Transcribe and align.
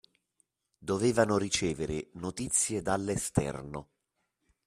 Dovevano 0.79 1.37
ricevere 1.37 2.09
notizie 2.13 2.81
dall’esterno 2.81 3.89